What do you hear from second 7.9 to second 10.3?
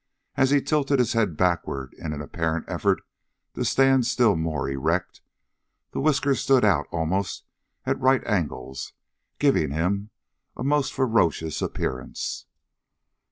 right angles, giving him